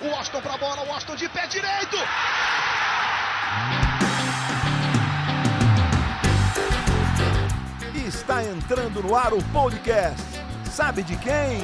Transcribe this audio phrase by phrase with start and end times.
[0.00, 1.96] O Austin pra bola, o Austin de pé direito.
[8.06, 10.22] Está entrando no ar o podcast.
[10.70, 11.58] Sabe de quem?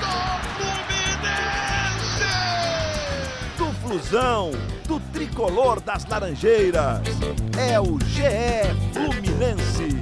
[0.00, 2.26] Do Fluminense!
[3.56, 4.50] Do Flusão,
[4.88, 7.02] do tricolor das Laranjeiras.
[7.56, 10.01] É o GE Fluminense.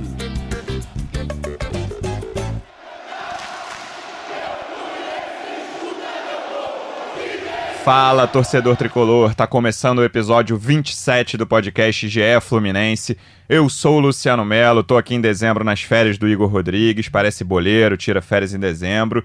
[7.93, 9.35] Fala, torcedor tricolor.
[9.35, 13.18] Tá começando o episódio 27 do podcast GE Fluminense.
[13.48, 17.43] Eu sou o Luciano Melo, tô aqui em dezembro nas férias do Igor Rodrigues, parece
[17.43, 19.25] boleiro, tira férias em dezembro.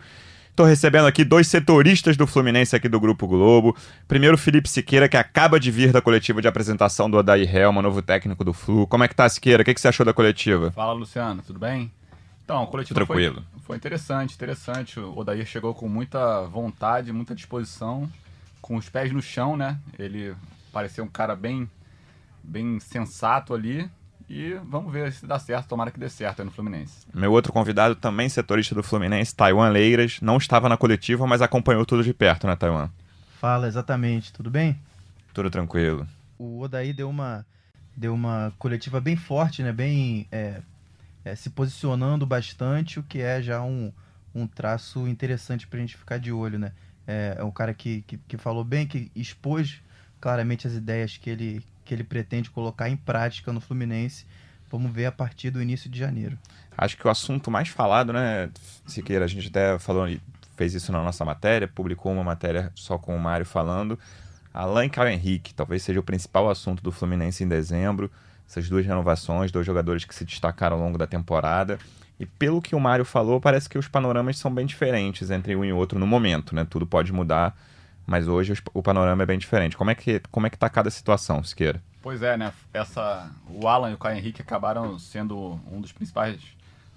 [0.55, 3.77] Tô recebendo aqui dois setoristas do Fluminense aqui do Grupo Globo.
[4.07, 8.01] Primeiro, Felipe Siqueira, que acaba de vir da coletiva de apresentação do Odair Helma, novo
[8.01, 8.87] técnico do Flu.
[8.87, 9.61] Como é que tá, Siqueira?
[9.61, 10.71] O que, que você achou da coletiva?
[10.71, 11.91] Fala, Luciano, tudo bem?
[12.43, 13.43] Então, a coletiva Tranquilo.
[13.53, 14.99] Foi, foi interessante, interessante.
[14.99, 18.09] O Odair chegou com muita vontade, muita disposição,
[18.65, 19.77] com os pés no chão, né?
[19.99, 20.35] Ele
[20.73, 21.69] pareceu um cara bem,
[22.43, 23.87] bem sensato ali.
[24.27, 27.05] E vamos ver se dá certo, tomara que dê certo aí no Fluminense.
[27.13, 31.85] Meu outro convidado, também setorista do Fluminense, Taiwan Leiras, não estava na coletiva, mas acompanhou
[31.85, 32.90] tudo de perto, né, Taiwan?
[33.40, 34.34] Fala, exatamente.
[34.34, 34.81] Tudo bem?
[35.31, 36.07] Tudo tranquilo.
[36.40, 37.45] O Odaí deu uma,
[37.95, 39.71] deu uma coletiva bem forte, né?
[39.71, 40.59] Bem é,
[41.23, 43.93] é, se posicionando bastante, o que é já um,
[44.34, 46.71] um traço interessante para a gente ficar de olho, né?
[47.07, 49.81] É, é um cara que, que, que falou bem, que expôs
[50.20, 54.25] claramente as ideias que ele, que ele pretende colocar em prática no Fluminense.
[54.71, 56.37] Vamos ver a partir do início de janeiro.
[56.77, 58.49] Acho que o assunto mais falado, né,
[58.87, 60.07] Siqueira, a gente até falou,
[60.57, 63.99] fez isso na nossa matéria, publicou uma matéria só com o Mário falando.
[64.53, 68.09] Alain Caio Henrique, talvez seja o principal assunto do Fluminense em dezembro.
[68.47, 71.78] Essas duas renovações, dois jogadores que se destacaram ao longo da temporada.
[72.19, 75.66] E pelo que o Mário falou, parece que os panoramas são bem diferentes entre um
[75.66, 76.66] e outro no momento, né?
[76.69, 77.56] Tudo pode mudar,
[78.08, 79.75] mas hoje o panorama é bem diferente.
[79.75, 81.81] Como é que, como é que tá cada situação, Siqueira?
[82.02, 82.53] Pois é, né?
[82.74, 86.40] Essa, o Alan e o Caio Henrique acabaram sendo um dos principais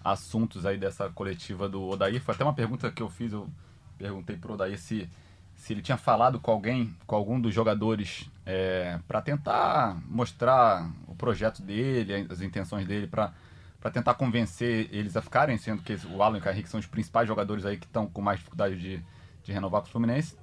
[0.04, 2.20] assuntos aí dessa coletiva do Odair.
[2.20, 3.48] Foi até uma pergunta que eu fiz, eu
[3.96, 5.08] perguntei pro Odair se,
[5.56, 11.14] se ele tinha falado com alguém, com algum dos jogadores, é, para tentar mostrar o
[11.14, 13.32] projeto dele, as intenções dele, para
[13.80, 16.86] para tentar convencer eles a ficarem, sendo que o Alan e o Henrique são os
[16.86, 19.04] principais jogadores aí que estão com mais dificuldade de,
[19.42, 20.36] de renovar com o Fluminense.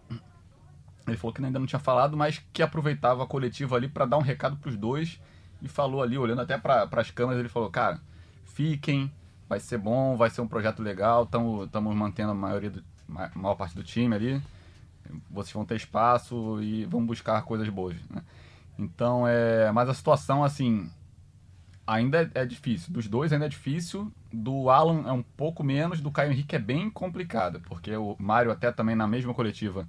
[1.08, 4.18] Ele falou que ainda não tinha falado, mas que aproveitava a coletiva ali para dar
[4.18, 5.20] um recado para os dois
[5.62, 8.00] e falou ali, olhando até para as câmeras, ele falou: Cara,
[8.46, 9.12] fiquem,
[9.48, 12.84] vai ser bom, vai ser um projeto legal, estamos mantendo a maioria do,
[13.16, 14.42] a maior parte do time ali,
[15.30, 17.96] vocês vão ter espaço e vão buscar coisas boas.
[18.10, 18.24] Né?
[18.78, 20.90] Então, é, mas a situação, assim,
[21.86, 22.92] ainda é difícil.
[22.94, 24.12] Dos dois ainda é difícil.
[24.32, 28.52] Do Alan é um pouco menos, do Caio Henrique é bem complicado, porque o Mário
[28.52, 29.88] até também na mesma coletiva,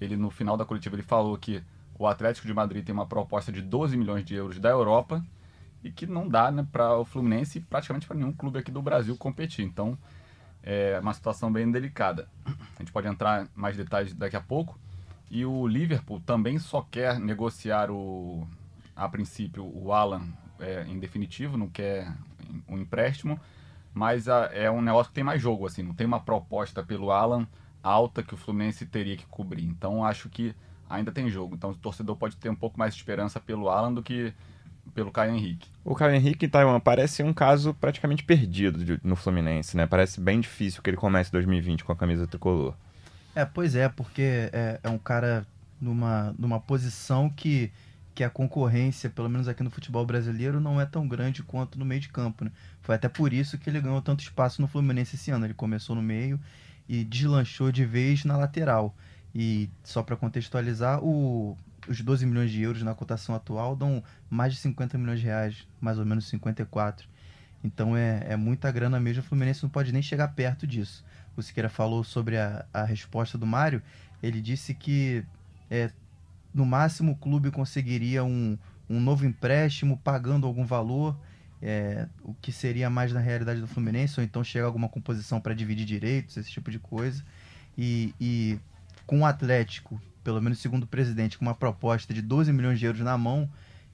[0.00, 1.62] ele no final da coletiva ele falou que
[1.98, 5.22] o Atlético de Madrid tem uma proposta de 12 milhões de euros da Europa
[5.84, 8.80] e que não dá né, para o Fluminense e praticamente para nenhum clube aqui do
[8.80, 9.64] Brasil competir.
[9.64, 9.98] Então
[10.62, 12.28] é uma situação bem delicada.
[12.46, 14.78] A gente pode entrar em mais detalhes daqui a pouco.
[15.30, 18.46] E o Liverpool também só quer negociar o,
[18.94, 20.22] a princípio, o Alan
[20.62, 22.10] é, em definitivo, não quer
[22.68, 23.38] um empréstimo,
[23.92, 27.10] mas a, é um negócio que tem mais jogo, assim, não tem uma proposta pelo
[27.10, 27.46] Alan
[27.82, 29.64] alta que o Fluminense teria que cobrir.
[29.64, 30.54] Então acho que
[30.88, 31.54] ainda tem jogo.
[31.54, 34.32] Então o torcedor pode ter um pouco mais de esperança pelo Alan do que
[34.94, 35.68] pelo Caio Henrique.
[35.84, 39.86] O Caio Henrique, Taiwan, parece um caso praticamente perdido de, no Fluminense, né?
[39.86, 42.74] Parece bem difícil que ele comece 2020 com a camisa tricolor.
[43.34, 45.46] É, pois é, porque é, é um cara
[45.80, 47.72] numa, numa posição que
[48.14, 51.84] que a concorrência, pelo menos aqui no futebol brasileiro, não é tão grande quanto no
[51.84, 52.44] meio de campo.
[52.44, 52.52] Né?
[52.82, 55.46] Foi até por isso que ele ganhou tanto espaço no Fluminense esse ano.
[55.46, 56.38] Ele começou no meio
[56.88, 58.94] e deslanchou de vez na lateral.
[59.34, 61.56] E só para contextualizar, o,
[61.88, 65.66] os 12 milhões de euros na cotação atual dão mais de 50 milhões de reais,
[65.80, 67.08] mais ou menos 54.
[67.64, 69.22] Então é, é muita grana mesmo.
[69.22, 71.04] O Fluminense não pode nem chegar perto disso.
[71.36, 73.82] O Siqueira falou sobre a, a resposta do Mário.
[74.22, 75.24] Ele disse que
[75.70, 75.90] é,
[76.54, 78.58] no máximo o clube conseguiria um,
[78.88, 81.16] um novo empréstimo pagando algum valor,
[81.60, 85.54] é, o que seria mais na realidade do Fluminense, ou então chega alguma composição para
[85.54, 87.24] dividir direitos, esse tipo de coisa.
[87.78, 88.58] E, e
[89.06, 92.86] com o Atlético, pelo menos segundo o presidente, com uma proposta de 12 milhões de
[92.86, 93.48] euros na mão,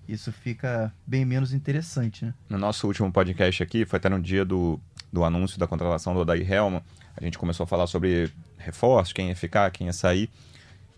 [0.08, 2.34] isso fica bem menos interessante, né?
[2.48, 4.80] No nosso último podcast aqui, foi até no dia do,
[5.12, 6.82] do anúncio da contratação do Odair Helma,
[7.14, 10.30] a gente começou a falar sobre reforços, quem ia ficar, quem ia sair.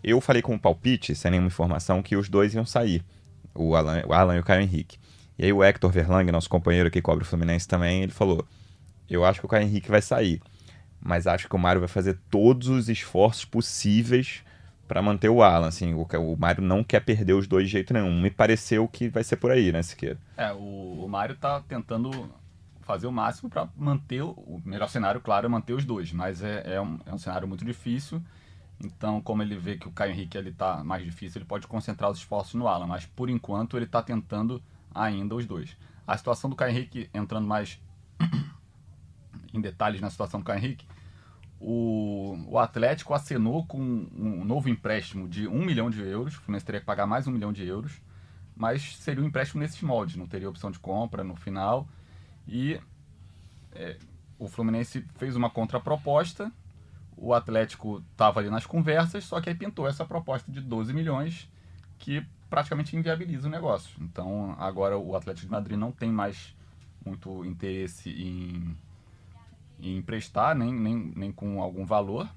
[0.03, 3.03] Eu falei com um palpite, sem nenhuma informação, que os dois iam sair,
[3.53, 4.97] o Alan, o Alan e o Caio Henrique.
[5.37, 8.45] E aí o Hector Verlang, nosso companheiro que cobre o Fluminense também, ele falou:
[9.09, 10.41] Eu acho que o Caio Henrique vai sair,
[10.99, 14.43] mas acho que o Mário vai fazer todos os esforços possíveis
[14.87, 17.93] para manter o Alan, assim, o, o Mário não quer perder os dois de jeito
[17.93, 18.19] nenhum.
[18.19, 20.17] Me pareceu que vai ser por aí, né, Siqueira?
[20.35, 22.29] É, o, o Mário tá tentando
[22.81, 26.43] fazer o máximo para manter o, o melhor cenário, claro, é manter os dois, mas
[26.43, 28.21] é, é, um, é um cenário muito difícil.
[28.83, 32.09] Então, como ele vê que o Caio Henrique ele tá mais difícil, ele pode concentrar
[32.09, 34.61] os esforços no Alan, mas por enquanto ele está tentando
[34.93, 35.77] ainda os dois.
[36.05, 37.79] A situação do Caio Henrique, entrando mais
[39.53, 40.85] em detalhes na situação do Caio Henrique,
[41.59, 46.35] o, o Atlético acenou com um novo empréstimo de um milhão de euros.
[46.35, 48.01] O Fluminense teria que pagar mais um milhão de euros,
[48.55, 51.87] mas seria um empréstimo nesses moldes, não teria opção de compra no final.
[52.47, 52.79] E
[53.73, 53.97] é,
[54.39, 56.51] o Fluminense fez uma contraproposta.
[57.21, 61.47] O Atlético estava ali nas conversas, só que aí pintou essa proposta de 12 milhões
[61.99, 63.95] que praticamente inviabiliza o negócio.
[64.01, 66.55] Então agora o Atlético de Madrid não tem mais
[67.05, 68.75] muito interesse em
[69.81, 72.29] em emprestar, nem, nem, nem com algum valor.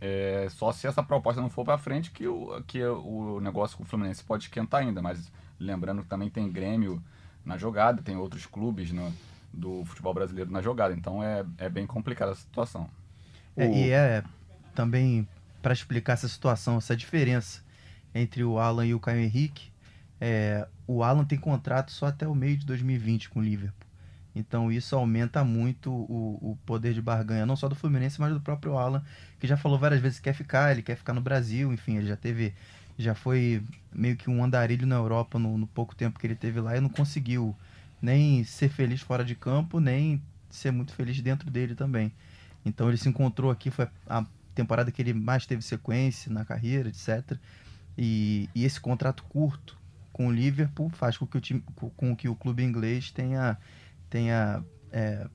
[0.00, 3.84] É, só se essa proposta não for para frente que o, que o negócio com
[3.84, 5.00] o Fluminense pode esquentar ainda.
[5.00, 7.02] Mas lembrando que também tem Grêmio
[7.44, 9.12] na jogada, tem outros clubes no,
[9.52, 10.94] do futebol brasileiro na jogada.
[10.94, 12.90] Então é, é bem complicada a situação.
[13.62, 14.22] É, e é
[14.74, 15.26] também
[15.60, 17.60] para explicar essa situação, essa diferença
[18.14, 19.70] entre o Alan e o Caio Henrique.
[20.20, 23.88] É, o Alan tem contrato só até o meio de 2020 com o Liverpool.
[24.34, 28.40] Então isso aumenta muito o, o poder de barganha, não só do Fluminense, mas do
[28.40, 29.02] próprio Alan,
[29.38, 32.06] que já falou várias vezes que quer ficar, ele quer ficar no Brasil, enfim, ele
[32.06, 32.54] já teve,
[32.96, 33.62] já foi
[33.92, 36.80] meio que um andarilho na Europa no, no pouco tempo que ele teve lá e
[36.80, 37.56] não conseguiu
[38.00, 42.12] nem ser feliz fora de campo, nem ser muito feliz dentro dele também.
[42.64, 44.24] Então ele se encontrou aqui, foi a
[44.54, 47.38] temporada que ele mais teve sequência na carreira, etc.
[47.96, 49.78] E, e esse contrato curto
[50.12, 51.64] com o Liverpool faz com que o, time,
[51.96, 53.56] com que o clube inglês tenha
[54.08, 55.26] tenha é,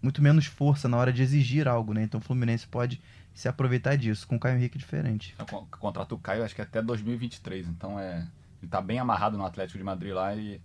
[0.00, 2.02] muito menos força na hora de exigir algo, né?
[2.02, 3.00] Então o Fluminense pode
[3.34, 4.26] se aproveitar disso.
[4.26, 5.34] Com o Caio Henrique é diferente.
[5.38, 8.26] O contrato do Caio acho que é até 2023, então é
[8.62, 10.56] ele está bem amarrado no Atlético de Madrid lá e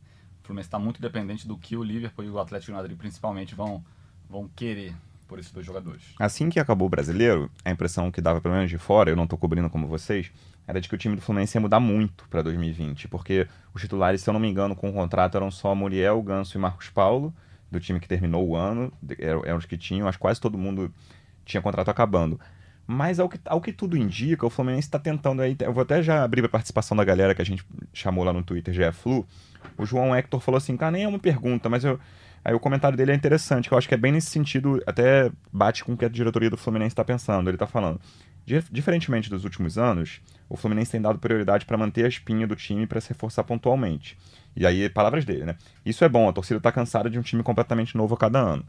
[0.44, 3.56] o Fluminense está muito dependente do que o Liverpool e o Atlético de Madrid principalmente
[3.56, 3.83] vão,
[4.30, 4.95] vão querer
[5.27, 6.03] por esses dois jogadores.
[6.19, 9.25] Assim que acabou o brasileiro, a impressão que dava pelo menos de fora, eu não
[9.25, 10.31] estou cobrindo como vocês,
[10.68, 14.21] era de que o time do Fluminense ia mudar muito para 2020, porque os titulares,
[14.21, 17.33] se eu não me engano, com o contrato eram só Muriel, Ganso e Marcos Paulo
[17.69, 20.94] do time que terminou o ano, eram, os que tinham, acho que quase todo mundo
[21.45, 22.39] tinha contrato acabando.
[22.85, 25.57] Mas ao que, ao que tudo indica, o Fluminense está tentando aí.
[25.59, 28.41] Eu vou até já abrir a participação da galera que a gente chamou lá no
[28.41, 29.27] Twitter, GFlu.
[29.77, 32.00] O João Hector falou assim: cara, nem é uma pergunta, mas eu.
[32.47, 35.29] Aí o comentário dele é interessante, que eu acho que é bem nesse sentido, até
[35.51, 37.49] bate com o que a diretoria do Fluminense está pensando.
[37.49, 37.99] Ele está falando.
[38.71, 42.88] Diferentemente dos últimos anos, o Fluminense tem dado prioridade para manter a espinha do time
[42.88, 44.17] para se reforçar pontualmente.
[44.55, 45.57] E aí, palavras dele, né?
[45.85, 48.65] Isso é bom, a torcida está cansada de um time completamente novo a cada ano.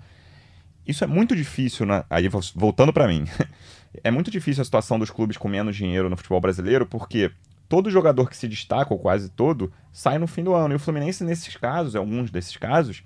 [0.84, 2.02] Isso é muito difícil, né?
[2.10, 3.26] aí voltando para mim,
[4.02, 7.30] é muito difícil a situação dos clubes com menos dinheiro no futebol brasileiro, porque
[7.68, 10.74] todo jogador que se destaca, ou quase todo, sai no fim do ano.
[10.74, 13.04] E o Fluminense, nesses casos, alguns desses casos,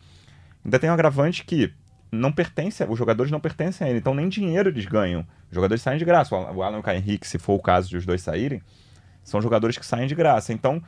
[0.65, 1.73] ainda tem um agravante que
[2.11, 5.27] não pertence, os jogadores não pertencem a ele, então nem dinheiro eles ganham.
[5.49, 6.35] Os jogadores saem de graça.
[6.35, 8.63] O Alan e o Caio Henrique, se for o caso de os dois saírem,
[9.25, 10.53] são jogadores que saem de graça.
[10.53, 10.83] Então,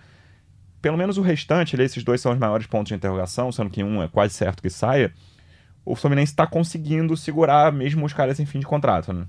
[0.83, 4.03] pelo menos o restante, esses dois são os maiores pontos de interrogação, sendo que um
[4.03, 5.15] é quase certo que saia.
[5.83, 9.27] O Fluminense está conseguindo segurar mesmo os caras em fim de contrato, né?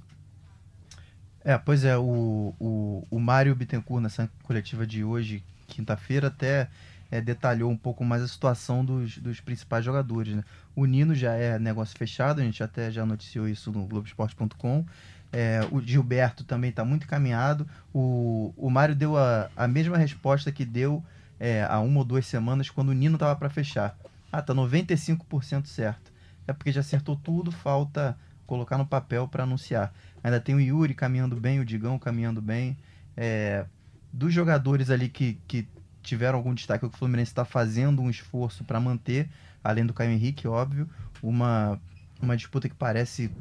[1.45, 6.67] É, pois é, o, o, o Mário Bittencourt, nessa coletiva de hoje, quinta-feira, até
[7.11, 10.35] é, detalhou um pouco mais a situação dos, dos principais jogadores.
[10.35, 10.43] Né?
[10.75, 14.85] O Nino já é negócio fechado, a gente até já noticiou isso no Globoesporte.com.
[15.31, 17.67] É, o Gilberto também está muito caminhado.
[17.93, 21.03] O, o Mário deu a, a mesma resposta que deu
[21.39, 23.97] é, há uma ou duas semanas quando o Nino estava para fechar.
[24.31, 26.11] Ah, tá 95% certo.
[26.47, 29.93] É porque já acertou tudo, falta colocar no papel para anunciar.
[30.23, 32.77] Ainda tem o Yuri caminhando bem, o Digão caminhando bem.
[33.17, 33.65] É,
[34.11, 35.67] dos jogadores ali que, que
[36.05, 39.29] tiveram algum destaque, o Fluminense está fazendo um esforço para manter,
[39.63, 40.89] além do Caio Henrique, óbvio,
[41.21, 41.79] uma,
[42.21, 43.31] uma disputa que parece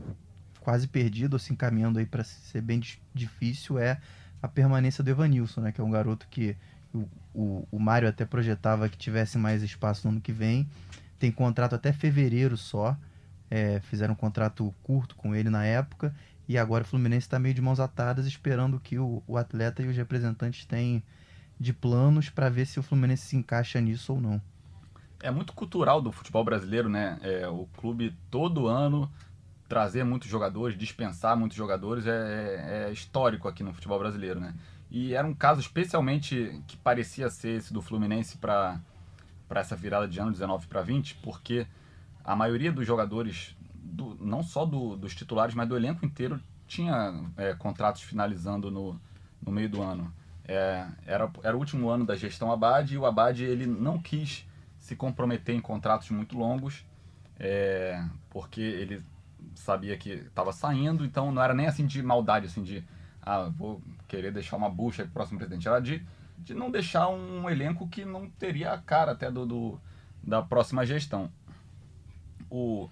[0.60, 2.82] quase perdida, ou se encaminhando aí para ser bem
[3.14, 4.00] difícil, é
[4.42, 6.56] a permanência do Evanilson, né, que é um garoto que
[6.92, 10.68] o, o, o Mário até projetava que tivesse mais espaço no ano que vem.
[11.18, 12.96] Tem contrato até fevereiro só.
[13.50, 16.14] É, fizeram um contrato curto com ele na época.
[16.48, 19.88] E agora o Fluminense está meio de mãos atadas, esperando que o, o atleta e
[19.88, 21.02] os representantes tenham
[21.58, 24.40] de planos para ver se o Fluminense se encaixa nisso ou não.
[25.20, 27.18] É muito cultural do futebol brasileiro, né?
[27.22, 29.10] É, o clube todo ano
[29.68, 34.54] trazer muitos jogadores, dispensar muitos jogadores é, é, é, histórico aqui no futebol brasileiro, né?
[34.90, 38.80] E era um caso especialmente que parecia ser esse do Fluminense para
[39.54, 41.66] essa virada de ano 19 para 20, porque
[42.22, 47.12] a maioria dos jogadores, do, não só do, dos titulares, mas do elenco inteiro, tinha
[47.36, 49.00] é, contratos finalizando no,
[49.42, 50.12] no meio do ano.
[50.46, 54.46] É, era, era o último ano da gestão Abad e o Abad ele não quis
[54.78, 56.84] se comprometer em contratos muito longos,
[57.38, 59.02] é, porque ele
[59.54, 62.84] sabia que estava saindo, então não era nem assim de maldade, assim de
[63.22, 66.04] ah, vou querer deixar uma bucha para o próximo presidente, era de,
[66.38, 69.80] de não deixar um elenco que não teria a cara até do, do
[70.22, 71.30] da próxima gestão.
[72.50, 72.88] O,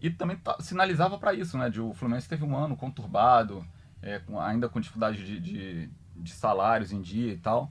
[0.00, 1.70] e também sinalizava para isso, né?
[1.70, 3.66] De, o Fluminense teve um ano conturbado,
[4.02, 7.70] é, com, ainda com dificuldade de, de, de, salários em dia e tal.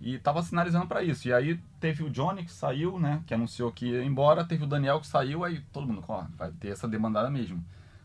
[0.00, 1.28] E estava sinalizando para isso.
[1.28, 3.22] E aí teve o Johnny que saiu, né?
[3.26, 4.44] Que anunciou que ia embora.
[4.44, 5.44] Teve o Daniel que saiu.
[5.44, 7.62] Aí todo mundo, ó, vai ter essa demandada mesmo.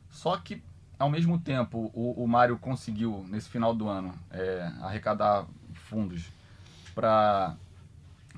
[0.09, 0.61] Só que,
[0.99, 6.29] ao mesmo tempo, o, o Mário conseguiu, nesse final do ano, é, arrecadar fundos
[6.93, 7.55] para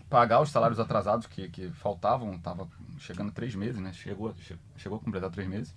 [0.10, 2.38] pagar os salários atrasados que, que faltavam.
[2.38, 2.67] Tava
[3.00, 3.91] chegando três meses, né?
[3.94, 4.36] Chegou,
[4.75, 5.74] chegou a completar três meses.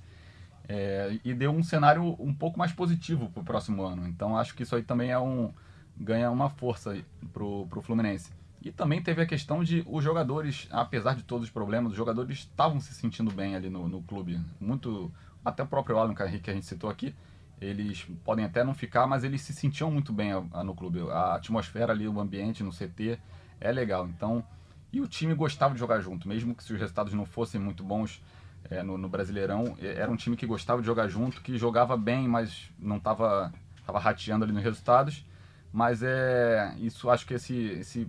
[0.72, 4.06] É, e deu um cenário um pouco mais positivo para o próximo ano.
[4.06, 5.52] Então acho que isso aí também é um
[5.96, 6.96] ganha uma força
[7.32, 8.30] para o Fluminense.
[8.62, 12.38] E também teve a questão de os jogadores, apesar de todos os problemas, os jogadores
[12.38, 14.40] estavam se sentindo bem ali no, no clube.
[14.60, 15.10] Muito,
[15.44, 17.14] até o próprio Alan Henrique que a gente citou aqui,
[17.60, 21.00] eles podem até não ficar, mas eles se sentiam muito bem a, a, no clube.
[21.10, 23.18] A atmosfera ali, o ambiente no CT
[23.60, 24.06] é legal.
[24.06, 24.44] Então
[24.92, 27.82] e o time gostava de jogar junto, mesmo que se os resultados não fossem muito
[27.82, 28.22] bons
[28.68, 32.28] é, no, no, Brasileirão, era um time que gostava de jogar junto, que jogava bem,
[32.28, 33.52] mas não estava
[33.86, 35.24] tava rateando ali nos resultados.
[35.72, 38.08] Mas é isso, acho que esse, esse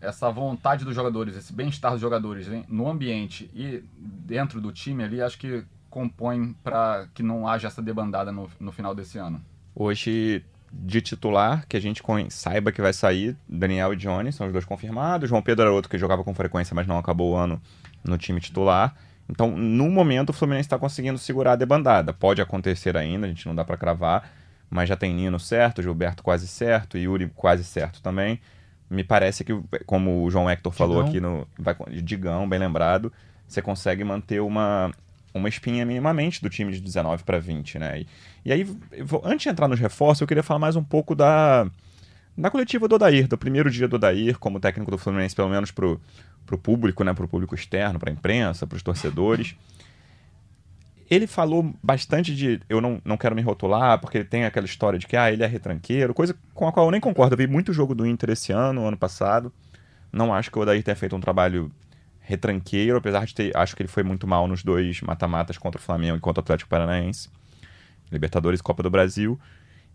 [0.00, 5.04] essa vontade dos jogadores, esse bem-estar dos jogadores hein, no ambiente e dentro do time
[5.04, 9.40] ali, acho que compõe para que não haja essa debandada no, no final desse ano.
[9.74, 14.52] Hoje de titular, que a gente saiba que vai sair, Daniel e Johnny, são os
[14.52, 15.28] dois confirmados.
[15.28, 17.60] João Pedro era outro que jogava com frequência, mas não acabou o ano
[18.02, 18.96] no time titular.
[19.28, 22.12] Então, no momento, o Fluminense está conseguindo segurar a debandada.
[22.12, 24.30] Pode acontecer ainda, a gente não dá para cravar,
[24.68, 28.40] mas já tem Nino certo, Gilberto quase certo, Yuri quase certo também.
[28.90, 33.10] Me parece que, como o João Hector falou aqui no vai, Digão, bem lembrado,
[33.48, 34.90] você consegue manter uma,
[35.32, 38.00] uma espinha minimamente do time de 19 para 20, né?
[38.00, 38.06] E,
[38.44, 38.64] e aí,
[39.02, 41.66] vou, antes de entrar nos reforços, eu queria falar mais um pouco da,
[42.36, 45.70] da coletiva do Odair, do primeiro dia do Odair, como técnico do Fluminense, pelo menos
[45.70, 46.00] pro,
[46.46, 47.12] pro público, né?
[47.14, 49.56] Pro público externo, pra imprensa, pros torcedores.
[51.10, 52.60] Ele falou bastante de.
[52.68, 55.42] Eu não, não quero me rotular, porque ele tem aquela história de que ah, ele
[55.42, 57.34] é retranqueiro, coisa com a qual eu nem concordo.
[57.34, 59.52] Eu vi muito jogo do Inter esse ano, ano passado.
[60.12, 61.70] Não acho que o Odair tenha feito um trabalho
[62.20, 63.56] retranqueiro, apesar de ter.
[63.56, 66.44] Acho que ele foi muito mal nos dois mata-matas contra o Flamengo e contra o
[66.44, 67.28] Atlético Paranaense.
[68.10, 69.38] Libertadores e Copa do Brasil.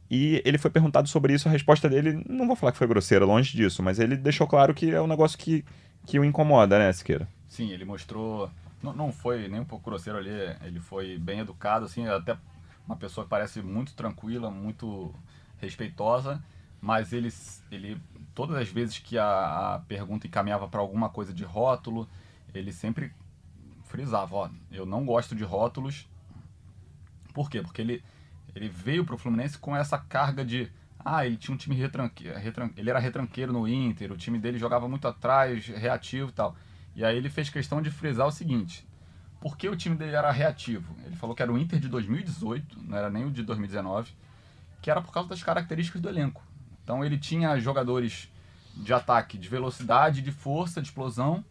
[0.10, 3.26] E ele foi perguntado sobre isso, a resposta dele, não vou falar que foi grosseira,
[3.26, 5.66] longe disso, mas ele deixou claro que é um negócio que,
[6.08, 7.28] que o incomoda, né, Siqueira?
[7.50, 8.50] Sim, ele mostrou.
[8.82, 10.32] Não, não foi nem um pouco grosseiro ali,
[10.64, 12.38] ele foi bem educado, assim, até
[12.86, 15.14] uma pessoa que parece muito tranquila, muito
[15.58, 16.42] respeitosa,
[16.80, 17.30] mas ele,
[17.70, 18.00] ele
[18.34, 22.08] todas as vezes que a, a pergunta encaminhava para alguma coisa de rótulo,
[22.54, 23.12] ele sempre
[23.84, 26.08] frisava, ó, eu não gosto de rótulos.
[27.34, 27.62] Por quê?
[27.62, 28.04] Porque ele,
[28.56, 30.72] ele veio para o Fluminense com essa carga de
[31.10, 32.70] ah, ele tinha um time retranqueiro, retran...
[32.76, 36.54] ele era retranqueiro no Inter, o time dele jogava muito atrás, reativo e tal.
[36.94, 38.86] E aí ele fez questão de frisar o seguinte:
[39.40, 40.94] por que o time dele era reativo?
[41.06, 44.12] Ele falou que era o Inter de 2018, não era nem o de 2019,
[44.82, 46.44] que era por causa das características do elenco.
[46.84, 48.30] Então ele tinha jogadores
[48.76, 51.42] de ataque de velocidade, de força, de explosão.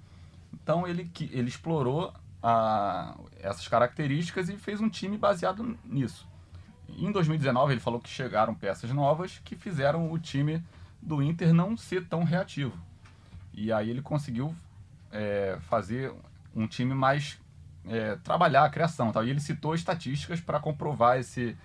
[0.53, 6.29] Então ele, ele explorou a, essas características e fez um time baseado nisso.
[6.89, 10.63] Em 2019 ele falou que chegaram peças novas que fizeram o time
[11.03, 12.77] do Inter não ser tão reativo.
[13.53, 14.55] E aí ele conseguiu
[15.11, 16.13] é, fazer
[16.55, 17.39] um time mais
[17.87, 19.13] é, trabalhar a criação.
[19.13, 19.23] Tá?
[19.25, 21.57] E ele citou estatísticas para comprovar esse,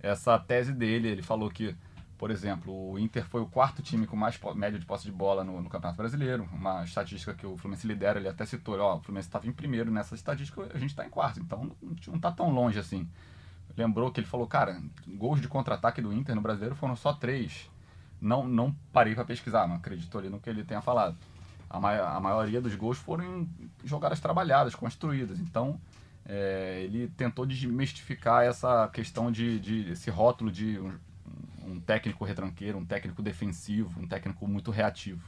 [0.00, 1.08] essa tese dele.
[1.08, 1.76] Ele falou que
[2.16, 5.42] por exemplo, o Inter foi o quarto time com mais média de posse de bola
[5.42, 9.00] no, no, Campeonato Brasileiro, uma estatística que o Fluminense lidera, ele até citou, ó, o
[9.00, 12.50] Fluminense estava em primeiro nessa estatística, a gente está em quarto, então não está tão
[12.50, 13.08] longe assim.
[13.76, 17.68] Lembrou que ele falou, cara, gols de contra-ataque do Inter no Brasileiro foram só três.
[18.20, 21.16] Não, não parei para pesquisar, não acreditou ali no que ele tenha falado.
[21.68, 23.48] A, ma a maioria dos gols foram
[23.84, 25.40] jogadas trabalhadas, construídas.
[25.40, 25.80] Então,
[26.24, 30.78] é, ele tentou desmistificar essa questão de, de esse rótulo de
[31.66, 35.22] um técnico retranqueiro, um técnico defensivo, um técnico muito reativo.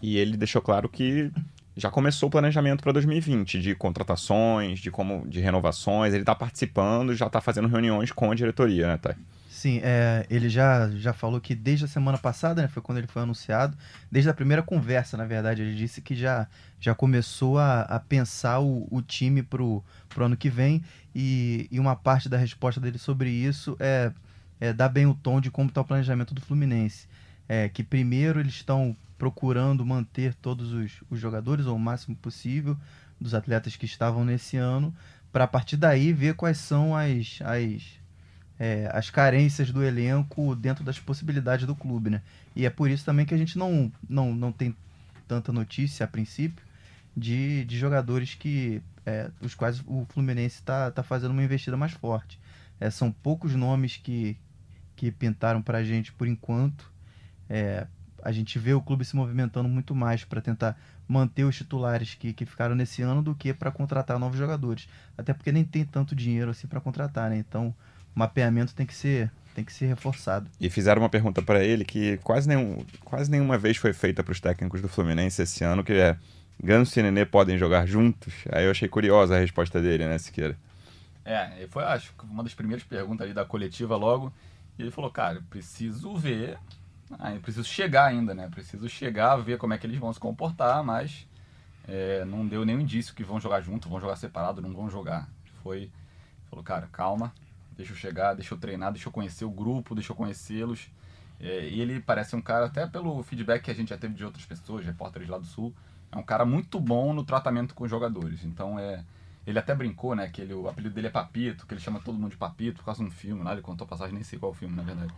[0.00, 1.30] E ele deixou claro que
[1.76, 6.12] já começou o planejamento para 2020 de contratações, de como de renovações.
[6.12, 9.14] Ele está participando, já está fazendo reuniões com a diretoria, né, Thay?
[9.48, 13.06] Sim, é, ele já, já falou que desde a semana passada, né, foi quando ele
[13.06, 13.76] foi anunciado,
[14.10, 16.46] desde a primeira conversa, na verdade, ele disse que já,
[16.80, 19.84] já começou a, a pensar o, o time para o
[20.18, 20.82] ano que vem.
[21.14, 24.12] E, e uma parte da resposta dele sobre isso é
[24.60, 27.08] é, dá bem o tom de como está o planejamento do Fluminense.
[27.48, 32.74] É, que primeiro eles estão procurando manter todos os, os jogadores, ou o máximo possível,
[33.20, 34.94] dos atletas que estavam nesse ano,
[35.30, 37.82] para a partir daí ver quais são as, as,
[38.58, 42.08] é, as carências do elenco dentro das possibilidades do clube.
[42.08, 42.22] Né?
[42.56, 44.74] E é por isso também que a gente não, não, não tem
[45.28, 46.64] tanta notícia a princípio
[47.14, 51.92] de, de jogadores que é, os quais o Fluminense está tá fazendo uma investida mais
[51.92, 52.40] forte.
[52.80, 54.34] É, são poucos nomes que,
[54.96, 56.90] que pintaram para a gente por enquanto.
[57.50, 57.86] É,
[58.22, 62.32] a gente vê o clube se movimentando muito mais para tentar manter os titulares que,
[62.32, 64.88] que ficaram nesse ano do que para contratar novos jogadores.
[65.16, 67.36] Até porque nem tem tanto dinheiro assim para contratar, né?
[67.36, 67.74] Então,
[68.14, 70.48] o mapeamento tem que ser tem que ser reforçado.
[70.60, 74.30] E fizeram uma pergunta para ele que quase, nenhum, quase nenhuma vez foi feita para
[74.30, 76.16] os técnicos do Fluminense esse ano, que é
[76.62, 78.32] Ganso e Nenê podem jogar juntos?
[78.52, 80.56] Aí eu achei curiosa a resposta dele, né, Siqueira?
[81.24, 84.32] É, foi, acho uma das primeiras perguntas ali da coletiva logo.
[84.78, 86.56] E ele falou, cara, preciso ver
[87.18, 88.48] ah, eu preciso chegar ainda, né?
[88.48, 91.26] Preciso chegar, ver como é que eles vão se comportar, mas
[91.88, 95.28] é, não deu nenhum indício que vão jogar junto, vão jogar separado, não vão jogar.
[95.62, 95.90] Foi,
[96.48, 97.32] falou, cara, calma,
[97.76, 100.90] deixa eu chegar, deixa eu treinar, deixa eu conhecer o grupo, deixa eu conhecê-los.
[101.40, 104.24] É, e ele parece um cara, até pelo feedback que a gente já teve de
[104.24, 105.74] outras pessoas, repórteres lá do Sul,
[106.12, 108.44] é um cara muito bom no tratamento com os jogadores.
[108.44, 109.04] Então é.
[109.46, 110.28] Ele até brincou, né?
[110.28, 112.84] Que ele, o apelido dele é Papito, que ele chama todo mundo de Papito por
[112.84, 113.52] causa de um filme lá.
[113.52, 115.12] Ele contou a passagem, nem sei qual filme, na verdade.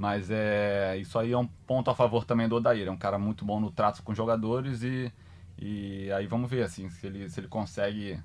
[0.00, 2.88] Mas é, isso aí é um ponto a favor também do Odair.
[2.88, 5.12] É um cara muito bom no trato com jogadores e,
[5.58, 8.18] e aí vamos ver assim, se ele, se ele consegue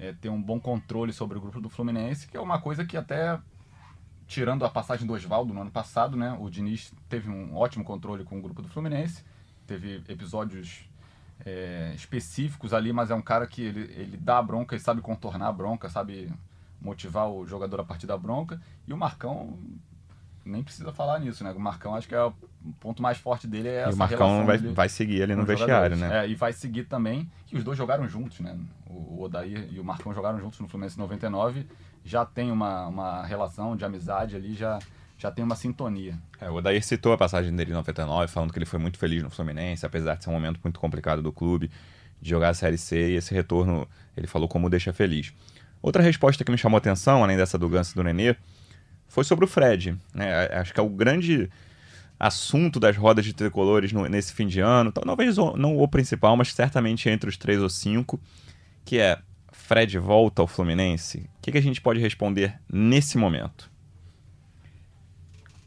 [0.00, 2.96] é, ter um bom controle sobre o grupo do Fluminense, que é uma coisa que
[2.96, 3.38] até
[4.26, 8.24] tirando a passagem do Oswaldo no ano passado, né, o Diniz teve um ótimo controle
[8.24, 9.24] com o grupo do Fluminense,
[9.64, 10.90] teve episódios
[11.46, 15.00] é, específicos ali, mas é um cara que ele, ele dá a bronca e sabe
[15.00, 16.32] contornar a bronca, sabe
[16.80, 18.60] motivar o jogador a partir da bronca.
[18.88, 19.56] E o Marcão
[20.44, 21.52] nem precisa falar nisso, né?
[21.52, 22.32] O Marcão acho que é o
[22.80, 25.96] ponto mais forte dele é essa E o Marcão vai, vai seguir ali no vestiário,
[25.96, 26.24] né?
[26.24, 28.56] É, e vai seguir também, que os dois jogaram juntos, né?
[28.86, 31.66] O Odair e o Marcão jogaram juntos no Fluminense 99,
[32.04, 34.78] já tem uma, uma relação de amizade ali, já,
[35.16, 36.18] já tem uma sintonia.
[36.40, 39.22] É, o Odair citou a passagem dele em 99, falando que ele foi muito feliz
[39.22, 41.70] no Fluminense, apesar de ser um momento muito complicado do clube,
[42.20, 45.32] de jogar a Série C, e esse retorno, ele falou como deixa feliz.
[45.80, 48.36] Outra resposta que me chamou a atenção, além dessa do Ganso e do Nenê,
[49.12, 49.94] foi sobre o Fred.
[50.14, 50.46] Né?
[50.52, 51.50] Acho que é o grande
[52.18, 54.90] assunto das rodas de tricolores no, nesse fim de ano.
[54.90, 58.18] Talvez não o principal, mas certamente entre os três ou cinco,
[58.86, 59.18] que é
[59.52, 61.28] Fred volta ao Fluminense.
[61.36, 63.70] O que, que a gente pode responder nesse momento?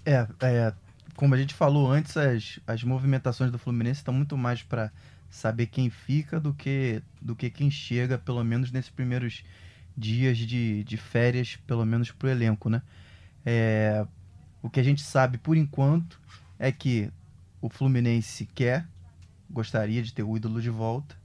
[0.03, 0.73] É, é,
[1.15, 4.91] como a gente falou antes, as, as movimentações do Fluminense estão muito mais para
[5.29, 9.43] saber quem fica do que, do que quem chega, pelo menos nesses primeiros
[9.95, 12.81] dias de, de férias, pelo menos para o elenco, né?
[13.45, 14.05] É,
[14.61, 16.19] o que a gente sabe por enquanto
[16.57, 17.11] é que
[17.61, 18.87] o Fluminense quer,
[19.49, 21.15] gostaria de ter o ídolo de volta.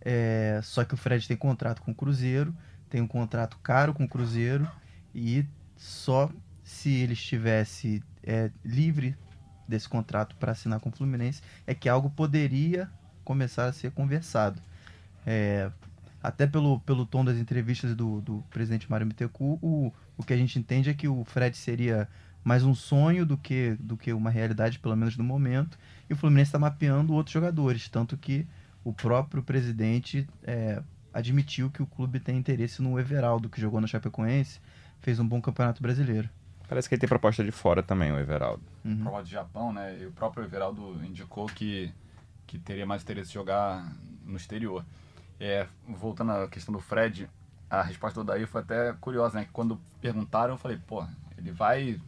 [0.00, 2.54] É, só que o Fred tem contrato com o Cruzeiro,
[2.90, 4.68] tem um contrato caro com o Cruzeiro
[5.14, 6.30] e só
[6.64, 9.16] se ele estivesse é, livre
[9.66, 12.90] desse contrato para assinar com o Fluminense é que algo poderia
[13.24, 14.60] começar a ser conversado.
[15.24, 15.70] É,
[16.22, 20.36] até pelo, pelo tom das entrevistas do, do presidente Mário Bittencourt, o, o que a
[20.36, 22.08] gente entende é que o Fred seria
[22.44, 26.16] mais um sonho do que, do que uma realidade, pelo menos no momento, e o
[26.16, 28.46] Fluminense está mapeando outros jogadores, tanto que
[28.84, 33.86] o próprio presidente é, admitiu que o clube tem interesse no Everaldo, que jogou no
[33.86, 34.60] Chapecoense,
[35.00, 36.28] fez um bom campeonato brasileiro.
[36.68, 38.62] Parece que ele tem proposta de fora também, o Everaldo.
[38.84, 39.02] Uhum.
[39.02, 39.98] Proposta de Japão, né?
[40.00, 41.92] E o próprio Everaldo indicou que,
[42.46, 43.92] que teria mais interesse em jogar
[44.24, 44.84] no exterior.
[45.38, 47.28] É, voltando à questão do Fred,
[47.72, 49.46] a resposta do Daí foi até curiosa, né?
[49.46, 51.02] Que quando perguntaram, eu falei, pô,
[51.38, 51.98] ele vai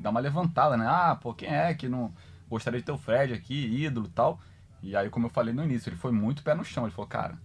[0.00, 0.84] dar uma levantada, né?
[0.88, 2.12] Ah, pô, quem é que não
[2.50, 4.40] gostaria de ter o Fred aqui, ídolo tal?
[4.82, 6.84] E aí, como eu falei no início, ele foi muito pé no chão.
[6.84, 7.38] Ele falou, cara,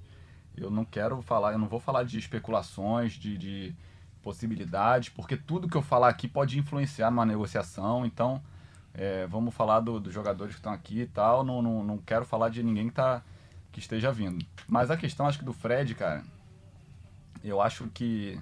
[0.58, 3.76] eu não quero falar, eu não vou falar de especulações, de, de
[4.24, 8.42] possibilidades, porque tudo que eu falar aqui pode influenciar numa negociação, então
[8.96, 12.26] é, vamos falar do, dos jogadores que estão aqui e tal, não, não, não quero
[12.26, 13.22] falar de ninguém que tá
[13.72, 14.44] que esteja vindo.
[14.68, 16.24] Mas a questão, acho que do Fred, cara,
[17.44, 18.40] eu acho que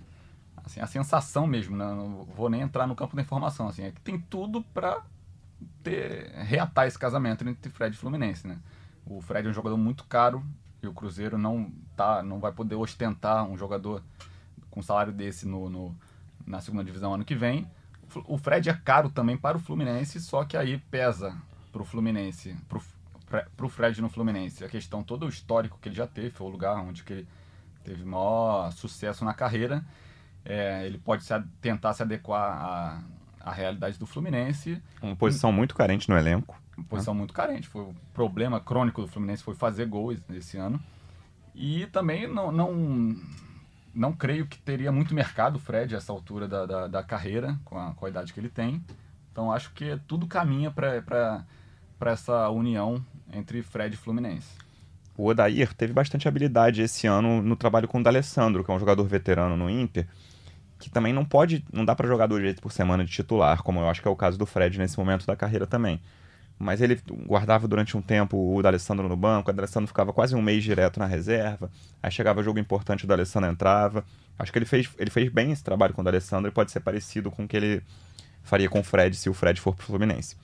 [0.67, 1.85] assim, a sensação mesmo, né?
[1.85, 5.01] não vou nem entrar no campo da informação, assim, é que tem tudo para
[6.43, 8.59] reatar esse casamento entre Fred e Fluminense, né?
[9.05, 10.43] O Fred é um jogador muito caro
[10.83, 14.03] e o Cruzeiro não tá, não vai poder ostentar um jogador
[14.69, 15.95] com salário desse no, no
[16.45, 17.69] na segunda divisão ano que vem.
[18.25, 21.35] O Fred é caro também para o Fluminense, só que aí pesa
[21.71, 24.63] para o Fluminense, para o Fred no Fluminense.
[24.63, 27.27] A questão todo o histórico que ele já teve, foi o lugar onde que ele
[27.87, 29.83] teve maior sucesso na carreira.
[30.43, 33.03] É, ele pode se, tentar se adequar a,
[33.39, 36.61] a realidade do Fluminense, Uma posição muito carente no elenco.
[36.89, 37.67] posição muito carente.
[37.67, 40.79] Foi o problema crônico do Fluminense foi fazer gols esse ano.
[41.55, 43.15] E também não, não,
[43.93, 47.57] não creio que teria muito mercado o Fred a essa altura da, da, da carreira,
[47.65, 48.83] com a, com a idade que ele tem.
[49.31, 51.45] Então acho que tudo caminha para
[52.01, 54.66] essa união entre Fred e Fluminense.
[55.17, 58.79] O Odair teve bastante habilidade esse ano no trabalho com o D'Alessandro, que é um
[58.79, 60.07] jogador veterano no Inter,
[60.77, 63.79] que também não pode, não dá para jogar dois vezes por semana de titular, como
[63.79, 65.99] eu acho que é o caso do Fred nesse momento da carreira também.
[66.59, 70.41] Mas ele guardava durante um tempo o D'Alessandro no banco, o D'Alessandro ficava quase um
[70.41, 74.05] mês direto na reserva, aí chegava jogo importante, o D'Alessandro entrava.
[74.37, 76.79] Acho que ele fez, ele fez bem esse trabalho com o D'Alessandro e pode ser
[76.79, 77.81] parecido com o que ele
[78.43, 80.35] faria com o Fred se o Fred for pro Fluminense.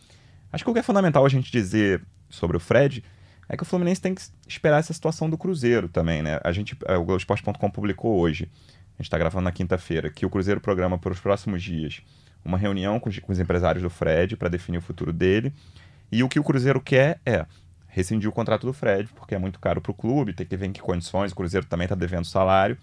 [0.51, 3.03] Acho que o que é fundamental a gente dizer sobre o Fred
[3.53, 6.39] é que o Fluminense tem que esperar essa situação do Cruzeiro também, né?
[6.43, 10.29] A gente, é, o Globoesporte.com publicou hoje, a gente está gravando na quinta-feira, que o
[10.29, 12.01] Cruzeiro programa para os próximos dias
[12.43, 15.53] uma reunião com os, com os empresários do Fred para definir o futuro dele.
[16.11, 17.45] E o que o Cruzeiro quer é
[17.87, 20.65] rescindir o contrato do Fred, porque é muito caro para o clube, tem que ver
[20.65, 22.75] em que condições, o Cruzeiro também está devendo salário.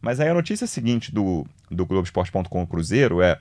[0.00, 3.40] Mas aí a notícia seguinte do, do Globoesporte.com Cruzeiro é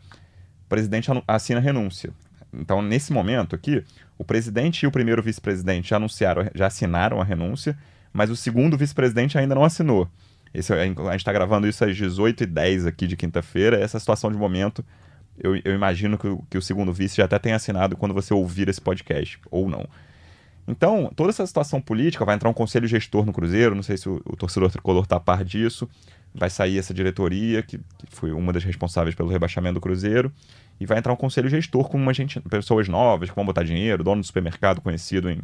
[0.65, 2.11] o presidente assina renúncia.
[2.53, 3.83] Então, nesse momento aqui,
[4.17, 7.77] o presidente e o primeiro vice-presidente já anunciaram, já assinaram a renúncia,
[8.13, 10.07] mas o segundo vice-presidente ainda não assinou.
[10.53, 13.77] Esse, a gente está gravando isso às 18h10 aqui de quinta-feira.
[13.79, 14.83] Essa situação de momento,
[15.41, 18.33] eu, eu imagino que, o- que o segundo vice já até tenha assinado quando você
[18.33, 19.87] ouvir esse podcast, ou não.
[20.67, 24.07] Então, toda essa situação política, vai entrar um conselho gestor no Cruzeiro, não sei se
[24.07, 25.89] o, o torcedor tricolor está a par disso,
[26.35, 30.31] vai sair essa diretoria, que, que foi uma das responsáveis pelo rebaixamento do Cruzeiro,
[30.81, 34.03] e vai entrar um conselho gestor com uma gente, pessoas novas que vão botar dinheiro,
[34.03, 35.39] dono do supermercado conhecido em,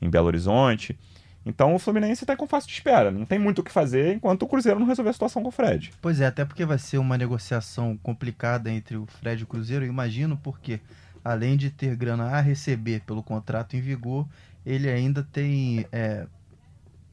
[0.00, 0.98] em Belo Horizonte.
[1.44, 4.44] Então o Fluminense está com fácil de espera, não tem muito o que fazer enquanto
[4.44, 5.92] o Cruzeiro não resolver a situação com o Fred.
[6.00, 9.84] Pois é, até porque vai ser uma negociação complicada entre o Fred e o Cruzeiro,
[9.84, 10.80] eu imagino, porque
[11.22, 14.26] além de ter grana a receber pelo contrato em vigor,
[14.64, 16.26] ele ainda tem é,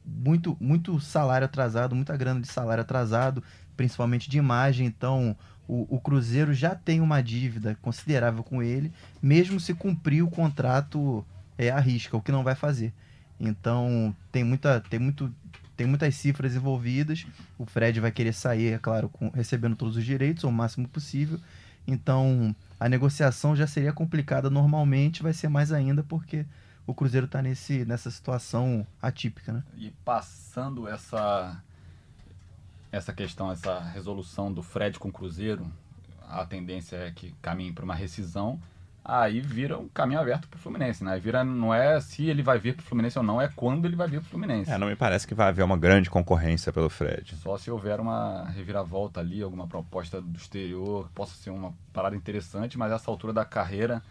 [0.02, 3.44] muito, muito salário atrasado, muita grana de salário atrasado,
[3.76, 5.36] principalmente de imagem, então
[5.68, 11.24] o, o Cruzeiro já tem uma dívida considerável com ele, mesmo se cumprir o contrato
[11.56, 12.92] é, à risca, o que não vai fazer.
[13.38, 15.32] Então tem muita, tem muito,
[15.76, 17.26] tem muitas cifras envolvidas.
[17.58, 21.38] O Fred vai querer sair, é claro, com- recebendo todos os direitos, o máximo possível.
[21.86, 26.44] Então a negociação já seria complicada normalmente, vai ser mais ainda porque
[26.86, 29.62] o Cruzeiro está nessa situação atípica, né?
[29.76, 31.60] E passando essa
[32.92, 35.66] essa questão, essa resolução do Fred com o Cruzeiro,
[36.28, 38.60] a tendência é que caminhe para uma rescisão,
[39.02, 41.18] aí vira um caminho aberto para o Fluminense, né?
[41.18, 43.96] Vira, não é se ele vai vir para o Fluminense ou não, é quando ele
[43.96, 44.70] vai vir para o Fluminense.
[44.70, 47.34] É, não me parece que vai haver uma grande concorrência pelo Fred.
[47.36, 52.14] Só se houver uma reviravolta ali, alguma proposta do exterior, que possa ser uma parada
[52.14, 54.02] interessante, mas essa altura da carreira,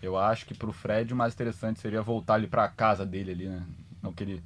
[0.00, 3.48] eu acho que pro Fred o mais interessante seria voltar ali pra casa dele ali,
[3.48, 3.62] né?
[4.00, 4.42] Não que ele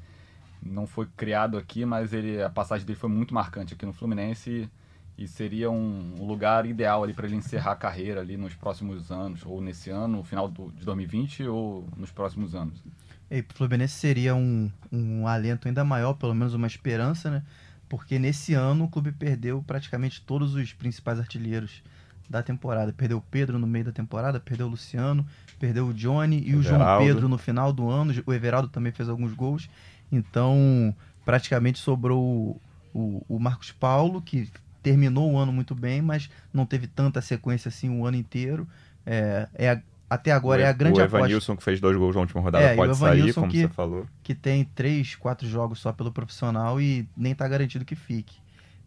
[0.63, 4.69] não foi criado aqui, mas ele a passagem dele foi muito marcante aqui no Fluminense
[5.17, 8.55] e, e seria um, um lugar ideal ali para ele encerrar a carreira ali nos
[8.55, 12.83] próximos anos, ou nesse ano, no final do, de 2020 ou nos próximos anos.
[13.31, 17.43] E pro Fluminense seria um, um alento ainda maior, pelo menos uma esperança, né?
[17.89, 21.83] Porque nesse ano o clube perdeu praticamente todos os principais artilheiros
[22.29, 22.93] da temporada.
[22.93, 25.27] Perdeu o Pedro no meio da temporada, perdeu o Luciano,
[25.59, 27.07] perdeu o Johnny e o João Everaldo.
[27.07, 28.13] Pedro no final do ano.
[28.27, 29.69] O Everaldo também fez alguns gols.
[30.11, 30.95] Então,
[31.25, 32.61] praticamente sobrou o,
[32.95, 34.49] o, o Marcos Paulo, que
[34.83, 38.67] terminou o ano muito bem, mas não teve tanta sequência assim o ano inteiro.
[39.05, 41.19] É, é a- até agora o, é a grande o aposta.
[41.19, 43.69] Evanilson, que fez dois gols na última rodada, É, pode o sair, como que- você
[43.69, 44.07] falou.
[44.23, 48.37] que tem três, quatro jogos só pelo profissional e nem tá garantido que fique.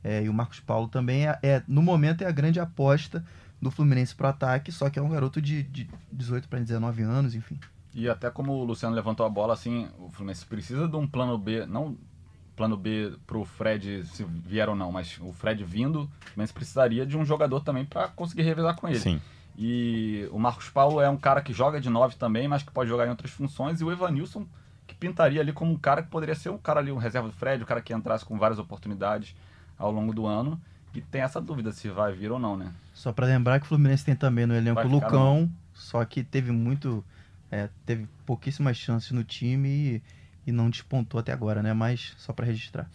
[0.03, 3.23] É, e o Marcos Paulo também é, é, no momento é a grande aposta
[3.61, 7.35] do Fluminense pro ataque, só que é um garoto de, de 18 para 19 anos,
[7.35, 7.59] enfim.
[7.93, 11.37] E até como o Luciano levantou a bola, assim, o Fluminense precisa de um plano
[11.37, 11.97] B, não
[12.55, 17.05] plano B pro Fred se vier ou não, mas o Fred vindo, o Fluminense precisaria
[17.05, 18.99] de um jogador também para conseguir revezar com ele.
[18.99, 19.21] Sim.
[19.57, 22.89] E o Marcos Paulo é um cara que joga de 9 também, mas que pode
[22.89, 24.45] jogar em outras funções, e o Evanilson
[24.91, 27.33] que pintaria ali como um cara que poderia ser um cara ali, um reserva do
[27.33, 29.35] Fred, um cara que entrasse com várias oportunidades
[29.77, 30.59] ao longo do ano.
[30.93, 32.73] E tem essa dúvida se vai vir ou não, né?
[32.93, 36.51] Só para lembrar que o Fluminense tem também no elenco o Lucão, só que teve
[36.51, 37.03] muito.
[37.51, 40.03] É, teve pouquíssimas chances no time e,
[40.47, 41.73] e não despontou até agora, né?
[41.73, 42.89] Mas só para registrar.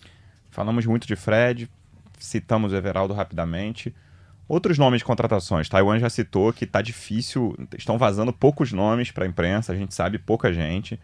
[0.51, 1.71] Falamos muito de Fred,
[2.19, 3.95] citamos o Everaldo rapidamente.
[4.49, 5.69] Outros nomes de contratações.
[5.69, 9.95] Taiwan já citou que tá difícil, estão vazando poucos nomes para a imprensa, a gente
[9.95, 10.99] sabe pouca gente.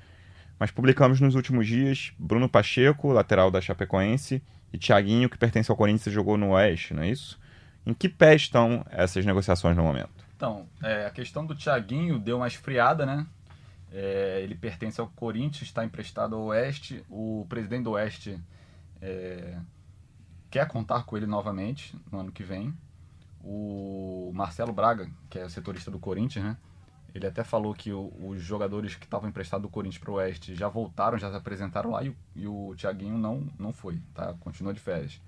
[0.59, 4.41] Mas publicamos nos últimos dias Bruno Pacheco, lateral da Chapecoense,
[4.73, 7.38] e Thiaguinho, que pertence ao Corinthians e jogou no Oeste, não é isso?
[7.85, 10.25] Em que pé estão essas negociações no momento?
[10.37, 13.27] Então, é, a questão do Thiaguinho deu uma esfriada, né?
[13.92, 17.05] É, ele pertence ao Corinthians, está emprestado ao Oeste.
[17.11, 18.40] O presidente do Oeste
[19.02, 19.59] é,
[20.50, 22.74] quer contar com ele novamente no ano que vem.
[23.44, 26.57] O Marcelo Braga, que é setorista do Corinthians, né?
[27.14, 30.55] Ele até falou que o, os jogadores que estavam emprestados do Corinthians para o Oeste
[30.55, 34.35] já voltaram, já se apresentaram lá e, o- e o Thiaguinho não, não foi, tá?
[34.40, 35.20] Continua de férias.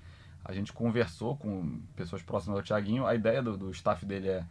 [0.44, 3.06] A gente conversou com pessoas próximas ao Thiaguinho.
[3.06, 4.44] A ideia do, do staff dele é,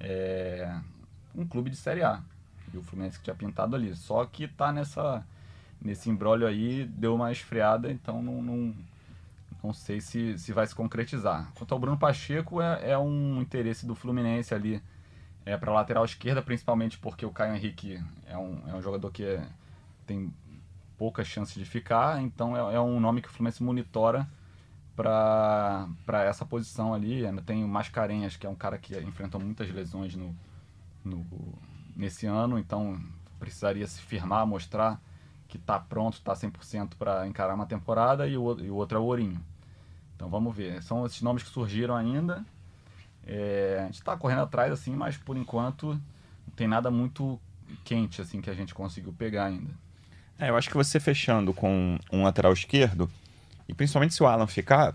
[0.00, 0.80] é
[1.34, 2.22] um clube de Série A.
[2.72, 3.94] E o Fluminense que tinha pintado ali.
[3.96, 5.24] Só que tá nessa,
[5.80, 8.74] nesse embrólio aí, deu uma esfriada, então não, não,
[9.62, 11.50] não sei se, se vai se concretizar.
[11.54, 14.82] Quanto ao Bruno Pacheco, é, é um interesse do Fluminense ali
[15.44, 19.24] é, para lateral esquerda, principalmente porque o Caio Henrique é um, é um jogador que
[19.24, 19.46] é-
[20.06, 20.32] tem
[20.98, 24.28] poucas chances de ficar, então é, é um nome que o Fluminense monitora
[24.94, 25.88] para
[26.24, 27.26] essa posição ali.
[27.26, 30.34] Ainda tem o Mascarenhas, que é um cara que enfrentou muitas lesões no,
[31.04, 31.24] no,
[31.96, 33.00] nesse ano, então
[33.38, 35.00] precisaria se firmar, mostrar
[35.48, 39.00] que está pronto, está 100% para encarar uma temporada, e o, e o outro é
[39.00, 39.40] o Ourinho.
[40.16, 40.82] Então vamos ver.
[40.82, 42.44] São esses nomes que surgiram ainda.
[43.26, 47.38] É, a gente está correndo atrás, assim, mas por enquanto não tem nada muito
[47.84, 49.70] quente assim que a gente conseguiu pegar ainda.
[50.38, 53.10] É, eu acho que você fechando com um lateral esquerdo,
[53.68, 54.94] e principalmente se o Alan ficar,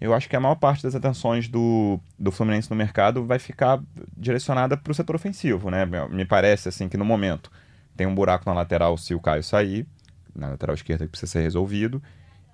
[0.00, 3.80] eu acho que a maior parte das atenções do, do Fluminense no mercado vai ficar
[4.16, 5.84] direcionada para o setor ofensivo, né?
[6.10, 7.50] Me parece assim que no momento
[7.96, 9.86] tem um buraco na lateral se o Caio sair,
[10.34, 12.00] na lateral esquerda que precisa ser resolvido,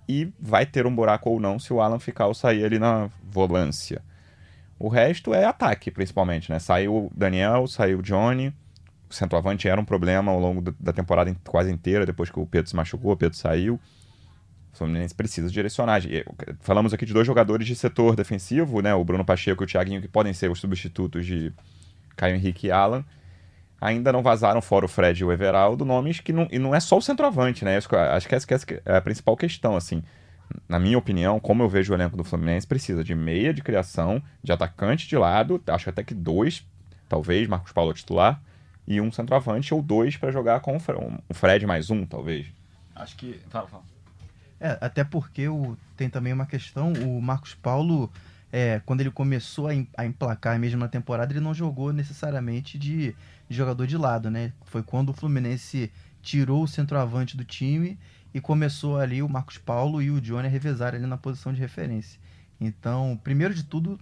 [0.09, 3.11] e vai ter um buraco ou não se o Alan ficar ou sair ali na
[3.23, 4.03] volância.
[4.79, 6.59] O resto é ataque, principalmente, né?
[6.59, 8.55] Saiu o Daniel, saiu o Johnny,
[9.09, 12.69] o centroavante era um problema ao longo da temporada quase inteira, depois que o Pedro
[12.69, 13.79] se machucou, o Pedro saiu.
[14.75, 16.05] O Fluminense precisa direcionar.
[16.05, 16.25] E,
[16.61, 18.93] Falamos aqui de dois jogadores de setor defensivo, né?
[18.93, 21.53] O Bruno Pacheco e o Thiaguinho, que podem ser os substitutos de
[22.17, 23.05] Caio Henrique e Alan.
[23.81, 26.49] Ainda não vazaram, fora o Fred e o Everaldo, nomes que não.
[26.51, 27.77] E não é só o centroavante, né?
[27.77, 27.89] Acho
[28.29, 28.47] que- essa
[28.85, 30.03] é a principal questão, assim.
[30.69, 34.21] Na minha opinião, como eu vejo o elenco do Fluminense, precisa de meia de criação,
[34.43, 36.67] de atacante de lado, acho até que dois,
[37.09, 38.43] talvez, Marcos Paulo titular,
[38.87, 42.47] e um centroavante ou dois para jogar com o Fred mais um, talvez.
[42.95, 43.39] Acho que.
[43.49, 43.94] Fala, fala.
[44.65, 48.11] É, até porque o, tem também uma questão, o Marcos Paulo,
[48.51, 52.79] é, quando ele começou a, em- a emplacar mesmo na temporada, ele não jogou necessariamente
[52.79, 53.15] de,
[53.47, 54.55] de jogador de lado, né?
[54.65, 57.99] Foi quando o Fluminense tirou o centroavante do time
[58.33, 61.61] e começou ali o Marcos Paulo e o Johnny a revezar ali na posição de
[61.61, 62.19] referência.
[62.59, 64.01] Então, primeiro de tudo,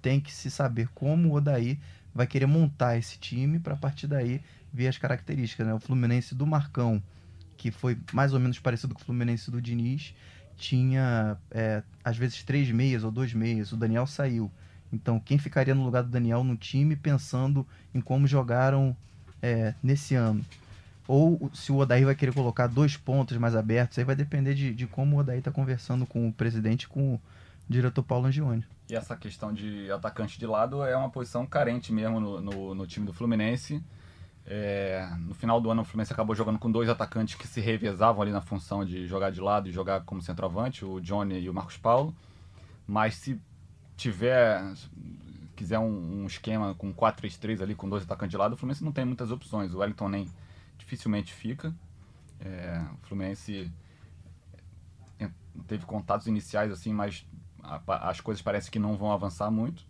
[0.00, 1.78] tem que se saber como o Odaí
[2.14, 4.40] vai querer montar esse time para a partir daí
[4.72, 5.74] ver as características, né?
[5.74, 7.02] O Fluminense do Marcão,
[7.56, 10.14] que foi mais ou menos parecido com o Fluminense do Diniz,
[10.56, 13.72] tinha é, às vezes três meias ou dois meias.
[13.72, 14.50] O Daniel saiu.
[14.92, 18.96] Então, quem ficaria no lugar do Daniel no time pensando em como jogaram
[19.40, 20.44] é, nesse ano?
[21.08, 24.74] Ou se o Odaí vai querer colocar dois pontos mais abertos, aí vai depender de,
[24.74, 27.20] de como o Odaí está conversando com o presidente com o
[27.68, 28.64] diretor Paulo Angione.
[28.88, 32.86] E essa questão de atacante de lado é uma posição carente mesmo no, no, no
[32.86, 33.82] time do Fluminense.
[34.44, 38.22] É, no final do ano, o Fluminense acabou jogando com dois atacantes que se revezavam
[38.22, 41.54] ali na função de jogar de lado e jogar como centroavante, o Johnny e o
[41.54, 42.14] Marcos Paulo.
[42.86, 43.40] Mas se
[43.96, 44.62] tiver,
[45.56, 48.92] quiser um, um esquema com 4-3-3 ali, com dois atacantes de lado, o Fluminense não
[48.92, 49.72] tem muitas opções.
[49.74, 50.28] O Wellington nem
[50.78, 51.72] dificilmente fica.
[52.40, 53.70] É, o Fluminense
[55.66, 57.26] teve contatos iniciais assim, mas
[57.62, 59.84] a- as coisas parecem que não vão avançar muito.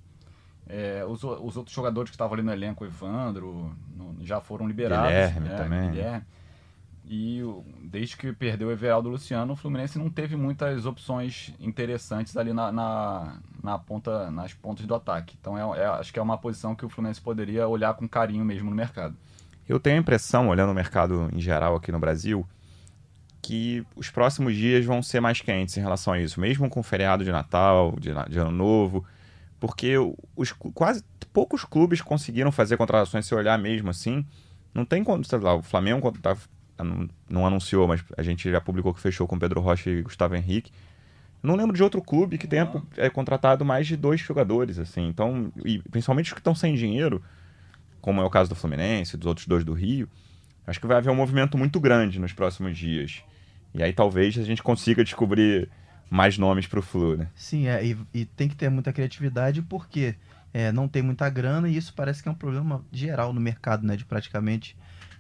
[0.69, 4.67] É, os, os outros jogadores que estavam ali no elenco, o Evandro, no- já foram
[4.67, 5.09] liberados.
[5.09, 5.91] Guilherme né, também.
[5.91, 6.25] Guilherme.
[7.05, 7.43] E
[7.83, 12.71] desde que perdeu o Everaldo Luciano, o Fluminense não teve muitas opções interessantes ali na,
[12.71, 15.37] na, na ponta, nas pontas do ataque.
[15.39, 18.45] Então é, é- acho que é uma posição que o Fluminense poderia olhar com carinho
[18.45, 19.17] mesmo no mercado.
[19.69, 22.47] Eu tenho a impressão, olhando o mercado em geral aqui no Brasil,
[23.41, 26.83] que os próximos dias vão ser mais quentes em relação a isso, mesmo com o
[26.85, 29.05] feriado de Natal, de, de Ano Novo,
[29.63, 29.95] porque
[30.35, 34.27] os, quase poucos clubes conseguiram fazer contratações se olhar mesmo assim.
[34.75, 36.37] Não tem quando, sei lá, o Flamengo tá,
[36.77, 40.35] não, não anunciou, mas a gente já publicou que fechou com Pedro Rocha e Gustavo
[40.35, 40.73] Henrique.
[41.41, 45.07] Não lembro de outro clube que tenha é, contratado mais de dois jogadores, assim.
[45.07, 47.23] Então, e principalmente os que estão sem dinheiro,
[48.01, 50.09] como é o caso do Fluminense, dos outros dois do Rio,
[50.67, 53.23] acho que vai haver um movimento muito grande nos próximos dias.
[53.73, 55.71] E aí talvez a gente consiga descobrir
[56.13, 57.27] mais nomes para o Flu, né?
[57.35, 60.15] Sim, é, e, e tem que ter muita criatividade porque
[60.53, 63.87] é, não tem muita grana e isso parece que é um problema geral no mercado,
[63.87, 63.97] né?
[63.97, 64.77] De praticamente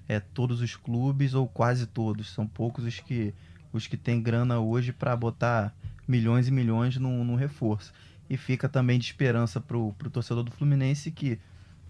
[0.06, 2.30] é, todos os clubes ou quase todos.
[2.30, 3.32] São poucos os que,
[3.72, 5.74] os que têm grana hoje para botar
[6.06, 7.90] milhões e milhões num reforço.
[8.28, 11.38] E fica também de esperança pro, pro torcedor do Fluminense que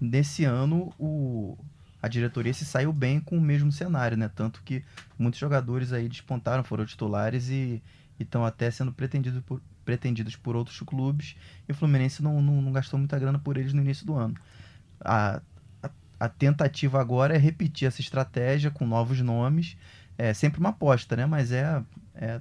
[0.01, 1.59] nesse ano o,
[2.01, 4.31] a diretoria se saiu bem com o mesmo cenário, né?
[4.33, 4.85] Tanto que
[5.19, 7.83] muitos jogadores aí despontaram, foram titulares e
[8.18, 11.37] estão até sendo pretendidos por, pretendidos por outros clubes
[11.68, 14.35] e o Fluminense não, não, não gastou muita grana por eles no início do ano.
[15.01, 15.40] A,
[15.83, 19.77] a, a tentativa agora é repetir essa estratégia com novos nomes.
[20.16, 21.27] É sempre uma aposta, né?
[21.27, 21.83] Mas é,
[22.14, 22.40] é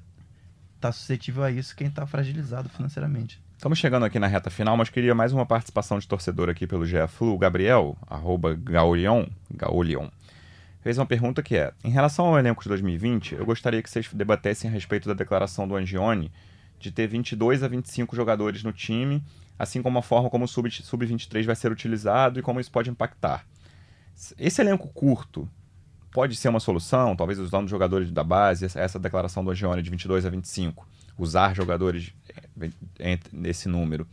[0.80, 3.42] tá suscetível a isso quem está fragilizado financeiramente.
[3.56, 6.84] Estamos chegando aqui na reta final, mas queria mais uma participação de torcedor aqui pelo
[6.84, 7.36] GE Flu.
[7.36, 10.10] O Gabriel, arroba Gaulion, Gaulion,
[10.82, 14.10] fez uma pergunta que é: Em relação ao elenco de 2020, eu gostaria que vocês
[14.14, 16.32] debatessem a respeito da declaração do Angione
[16.80, 19.24] de ter 22 a 25 jogadores no time,
[19.58, 23.46] assim como a forma como o Sub-23 vai ser utilizado e como isso pode impactar.
[24.38, 25.48] Esse elenco curto
[26.12, 30.26] pode ser uma solução, talvez usando jogadores da base, essa declaração do Angione de 22
[30.26, 32.14] a 25 usar jogadores
[33.00, 34.08] eh, nesse número.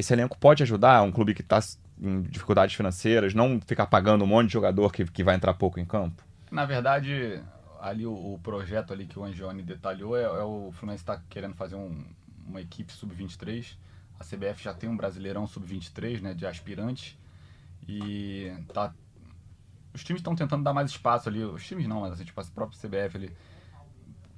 [0.00, 1.60] Esse elenco pode ajudar um clube que está
[2.00, 5.78] em dificuldades financeiras, não ficar pagando um monte de jogador que, que vai entrar pouco
[5.78, 6.24] em campo?
[6.50, 7.42] Na verdade,
[7.78, 11.54] ali o, o projeto ali que o Angione detalhou é, é o Fluminense está querendo
[11.54, 12.02] fazer um,
[12.46, 13.76] uma equipe sub-23.
[14.18, 17.18] A CBF já tem um brasileirão sub-23, né, de aspirantes.
[17.86, 18.94] E tá,
[19.92, 21.44] os times estão tentando dar mais espaço ali.
[21.44, 23.32] Os times não, mas assim, tipo, a própria CBF ali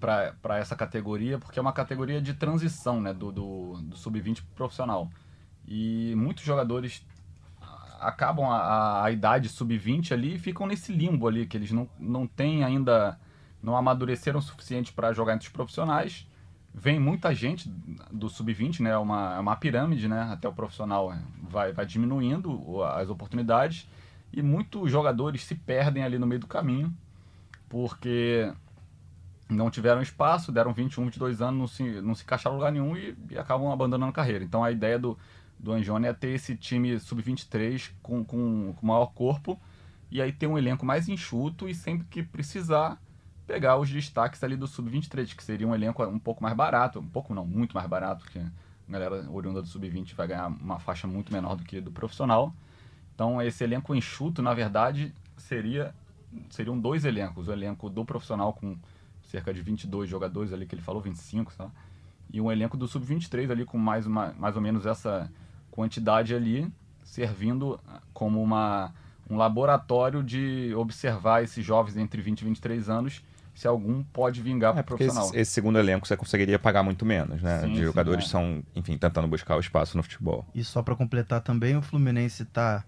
[0.01, 5.09] para essa categoria, porque é uma categoria de transição né, do, do, do sub-20 profissional.
[5.67, 7.05] E muitos jogadores
[8.01, 12.27] acabam a, a idade sub-20 ali e ficam nesse limbo ali, que eles não, não
[12.27, 13.19] têm ainda,
[13.63, 16.27] não amadureceram o suficiente para jogar entre os profissionais.
[16.75, 17.69] Vem muita gente
[18.11, 18.91] do sub-20, né?
[18.91, 20.29] É uma, é uma pirâmide, né?
[20.33, 21.15] Até o profissional
[21.49, 23.87] vai, vai diminuindo as oportunidades
[24.33, 26.93] e muitos jogadores se perdem ali no meio do caminho,
[27.69, 28.51] porque
[29.49, 32.97] não tiveram espaço, deram 21, 22 anos, não se, não se encaixaram em lugar nenhum
[32.97, 34.43] e, e acabam abandonando a carreira.
[34.43, 35.19] Então a ideia do,
[35.63, 39.59] do Anjone é ter esse time sub-23 com, com, com maior corpo
[40.11, 43.01] e aí ter um elenco mais enxuto e sempre que precisar
[43.47, 47.09] pegar os destaques ali do sub-23, que seria um elenco um pouco mais barato, um
[47.09, 51.07] pouco não, muito mais barato, porque a galera oriunda do sub-20 vai ganhar uma faixa
[51.07, 52.53] muito menor do que do profissional.
[53.15, 55.95] Então esse elenco enxuto, na verdade, seria
[56.51, 58.77] seriam dois elencos, o elenco do profissional com
[59.25, 61.71] cerca de 22 jogadores ali que ele falou, 25, sabe?
[62.33, 65.31] E um elenco do sub-23 ali com mais, uma, mais ou menos essa
[65.73, 66.71] quantidade ali,
[67.03, 67.81] servindo
[68.15, 68.95] como uma,
[69.29, 73.23] um laboratório de observar esses jovens entre 20 e 23 anos
[73.55, 75.27] se algum pode vingar para é, o profissional.
[75.27, 77.61] Esse, esse, segundo elenco você conseguiria pagar muito menos, né?
[77.61, 78.33] Sim, de jogadores sim, é.
[78.33, 80.47] são, enfim, tentando buscar o espaço no futebol.
[80.55, 82.85] E só para completar também, o Fluminense está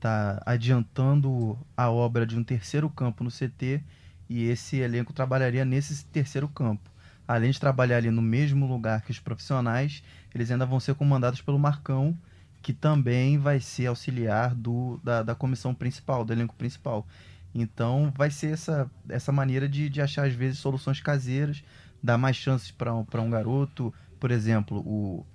[0.00, 3.82] tá adiantando a obra de um terceiro campo no CT
[4.28, 6.90] e esse elenco trabalharia nesse terceiro campo.
[7.26, 10.02] Além de trabalhar ali no mesmo lugar que os profissionais,
[10.34, 12.16] eles ainda vão ser comandados pelo Marcão,
[12.62, 17.06] que também vai ser auxiliar do, da, da comissão principal, do elenco principal.
[17.54, 21.62] Então vai ser essa, essa maneira de, de achar, às vezes, soluções caseiras,
[22.02, 23.92] dar mais chances para um, um garoto.
[24.20, 25.26] Por exemplo, o,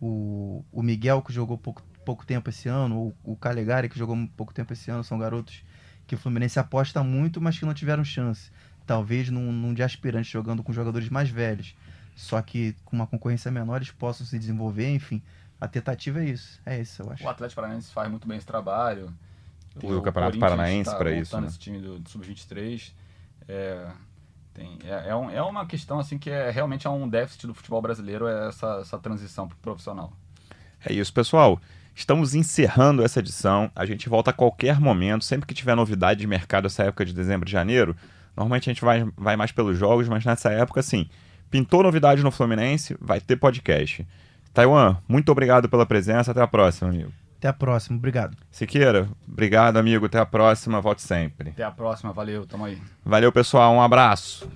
[0.00, 4.16] o, o Miguel, que jogou pouco, pouco tempo esse ano, ou o Calegari, que jogou
[4.36, 5.64] pouco tempo esse ano, são garotos
[6.06, 8.50] que o Fluminense aposta muito, mas que não tiveram chance.
[8.86, 11.74] Talvez num, num de aspirante jogando com jogadores mais velhos,
[12.16, 15.22] só que com uma concorrência menor eles possam se desenvolver, enfim.
[15.60, 17.22] A tentativa é isso, é isso, eu acho.
[17.22, 19.12] O Atlético Paranaense faz muito bem esse trabalho.
[19.82, 21.38] O, o Campeonato Paranaense tá para isso.
[21.38, 21.46] Né?
[21.46, 22.92] esse time do, do Sub-23.
[23.46, 23.86] É,
[24.54, 27.54] tem, é, é, um, é, uma questão assim que é realmente é um déficit do
[27.54, 30.10] futebol brasileiro é essa, essa transição para o profissional.
[30.82, 31.60] É isso, pessoal.
[31.94, 33.70] Estamos encerrando essa edição.
[33.74, 37.12] A gente volta a qualquer momento, sempre que tiver novidade de mercado essa época de
[37.12, 37.94] dezembro e janeiro.
[38.34, 41.08] Normalmente a gente vai, vai mais pelos jogos, mas nessa época, sim.
[41.50, 44.06] Pintou novidade no Fluminense, vai ter podcast.
[44.52, 46.30] Taiwan, muito obrigado pela presença.
[46.30, 47.12] Até a próxima, amigo.
[47.38, 48.36] Até a próxima, obrigado.
[48.50, 50.06] Siqueira, obrigado, amigo.
[50.06, 51.50] Até a próxima, volte sempre.
[51.50, 52.78] Até a próxima, valeu, tamo aí.
[53.04, 53.74] Valeu, pessoal.
[53.74, 54.48] Um abraço.